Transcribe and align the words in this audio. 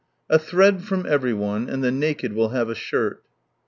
—"A 0.31 0.39
thread 0.39 0.83
from 0.83 1.05
everyone, 1.05 1.69
and 1.69 1.83
the 1.83 1.91
naked 1.91 2.33
will 2.33 2.49
have 2.49 2.69
a 2.71 2.73
shirt." 2.73 3.21